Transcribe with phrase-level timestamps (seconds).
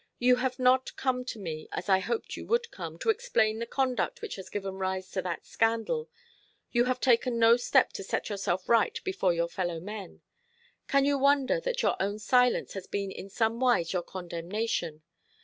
[0.17, 3.67] You have not come to me, as I hoped you would come, to explain the
[3.67, 6.09] conduct which has given rise to that scandal.
[6.71, 10.21] You have taken no step to set yourself right before your fellow men.
[10.87, 15.03] Can you wonder that your own silence has been in somewise your condemnation?